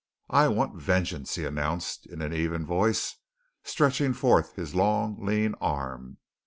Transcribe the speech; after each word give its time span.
"I 0.31 0.47
want 0.47 0.81
vengeance," 0.81 1.35
he 1.35 1.45
announced 1.45 2.07
in 2.07 2.23
an 2.23 2.33
even 2.33 2.65
voice, 2.65 3.17
stretching 3.63 4.13
forth 4.13 4.55
his 4.55 4.73
long, 4.73 5.23
lean 5.23 5.53
arm. 5.61 6.17